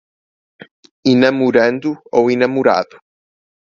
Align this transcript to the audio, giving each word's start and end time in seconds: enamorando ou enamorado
enamorando 1.11 1.89
ou 2.15 2.23
enamorado 2.35 2.95